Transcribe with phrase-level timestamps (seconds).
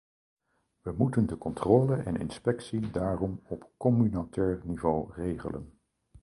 [0.81, 5.79] We moeten de controle en inspectie daarom op communautair niveau regelen.